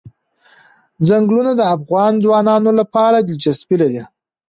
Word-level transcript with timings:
ځنګلونه 1.07 1.51
د 1.55 1.61
افغان 1.75 2.13
ځوانانو 2.23 2.71
لپاره 2.79 3.17
دلچسپي 3.19 3.75
لري. 3.81 4.01